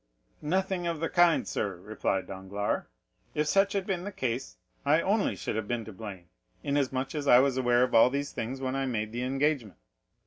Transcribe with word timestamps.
"Nothing 0.41 0.87
of 0.87 0.99
the 0.99 1.09
kind, 1.09 1.47
sir," 1.47 1.75
replied 1.75 2.25
Danglars: 2.25 2.85
"if 3.35 3.45
such 3.45 3.73
had 3.73 3.85
been 3.85 4.03
the 4.03 4.11
case, 4.11 4.57
I 4.83 4.99
only 4.99 5.35
should 5.35 5.55
have 5.55 5.67
been 5.67 5.85
to 5.85 5.93
blame, 5.93 6.27
inasmuch 6.63 7.13
as 7.13 7.27
I 7.27 7.37
was 7.37 7.55
aware 7.55 7.83
of 7.83 7.93
all 7.93 8.09
these 8.09 8.31
things 8.31 8.59
when 8.61 8.75
I 8.75 8.87
made 8.87 9.11
the 9.11 9.21
engagement. 9.21 9.77